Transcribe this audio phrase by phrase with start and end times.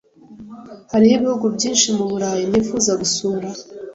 [0.91, 3.47] Hariho ibihugu byinshi muburayi nifuza gusura